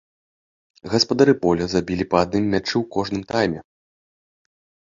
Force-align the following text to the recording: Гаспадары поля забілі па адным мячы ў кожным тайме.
Гаспадары 0.93 1.35
поля 1.43 1.67
забілі 1.75 2.07
па 2.13 2.23
адным 2.25 2.47
мячы 2.57 2.73
ў 2.81 2.93
кожным 2.97 3.21
тайме. 3.33 3.59